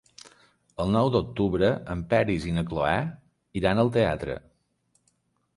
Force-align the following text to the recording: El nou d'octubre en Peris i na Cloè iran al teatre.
El 0.85 0.93
nou 0.95 1.11
d'octubre 1.15 1.69
en 1.95 2.01
Peris 2.15 2.49
i 2.53 2.55
na 2.57 2.65
Cloè 2.71 2.97
iran 3.63 3.83
al 3.85 3.93
teatre. 3.99 4.43